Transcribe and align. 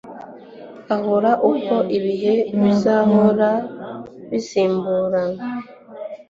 uhoraho, 0.95 1.41
uko 1.53 1.75
ibihe 1.97 2.35
bizahora 2.61 3.49
bisimburana 4.29 5.43